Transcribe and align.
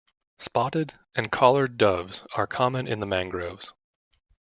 Spotted 0.39 0.95
and 1.13 1.31
collared 1.31 1.77
doves 1.77 2.23
are 2.33 2.47
common 2.47 2.87
in 2.87 3.01
the 3.01 3.05
mangroves. 3.05 3.71